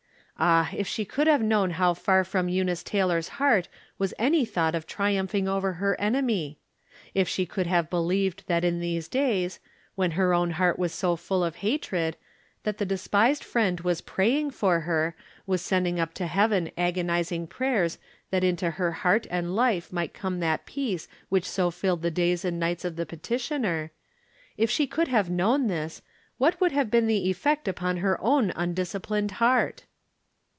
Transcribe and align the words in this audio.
Ah, 0.43 0.71
if 0.73 0.87
she 0.87 1.05
could 1.05 1.27
have 1.27 1.43
known 1.43 1.69
how 1.69 1.93
far 1.93 2.23
from 2.23 2.49
Eu 2.49 2.63
nice 2.63 2.81
Taylor's 2.81 3.27
heart 3.37 3.67
was 3.99 4.11
any 4.17 4.43
thought 4.43 4.73
of 4.73 4.87
triumph 4.87 5.35
ing 5.35 5.47
over 5.47 5.73
her 5.73 5.95
enemy. 6.01 6.57
If 7.13 7.27
she 7.29 7.45
could 7.45 7.67
have 7.67 7.91
believed 7.91 8.47
that 8.47 8.63
in 8.63 8.79
these 8.79 9.07
days, 9.07 9.59
when 9.93 10.11
her 10.17 10.33
own 10.33 10.49
heart 10.51 10.79
was 10.79 10.93
so 10.95 11.15
full 11.15 11.43
of 11.43 11.57
hatred, 11.57 12.17
that 12.63 12.79
the 12.79 12.87
despised 12.87 13.43
friend 13.43 13.81
was 13.81 14.01
pray 14.01 14.35
ing 14.39 14.49
for 14.49 14.79
her, 14.79 15.15
was 15.45 15.61
sending 15.61 15.99
up 15.99 16.11
to 16.15 16.25
heaven 16.25 16.71
agonizing 16.75 17.45
prayers 17.45 17.99
that 18.31 18.43
into 18.43 18.71
her 18.71 18.91
heart 18.91 19.27
and 19.29 19.55
life 19.55 19.93
might 19.93 20.15
come 20.15 20.39
that 20.39 20.65
peace 20.65 21.07
wliich 21.31 21.45
so 21.45 21.69
filled 21.69 22.01
the 22.01 22.09
days 22.09 22.43
and 22.43 22.59
nights 22.59 22.83
of 22.83 22.95
the 22.95 23.05
petitioner; 23.05 23.91
if 24.57 24.71
she 24.71 24.87
could 24.87 25.07
have 25.07 25.29
known 25.29 25.67
tliis. 25.67 26.01
From 26.01 26.01
Different 26.01 26.01
Standpoints. 26.01 26.03
289 26.35 26.35
what 26.39 26.61
would 26.61 26.71
have 26.71 26.89
been 26.89 27.05
the 27.07 27.29
effect 27.29 27.67
upon 27.67 27.97
her 27.97 28.19
own 28.19 28.51
undisciplined 28.55 29.31
heart? 29.33 29.85